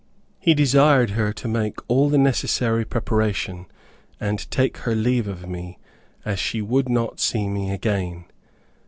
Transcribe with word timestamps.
He 0.39 0.55
desired 0.55 1.11
her 1.11 1.31
to 1.33 1.47
make 1.47 1.75
all 1.87 2.09
the 2.09 2.17
necessary 2.17 2.85
preparation, 2.85 3.67
and 4.19 4.49
take 4.49 4.77
her 4.77 4.95
leave 4.95 5.27
of 5.27 5.47
me, 5.47 5.77
as 6.25 6.39
she 6.39 6.59
would 6.59 6.89
not 6.89 7.19
see 7.19 7.47
me 7.47 7.69
again. 7.71 8.25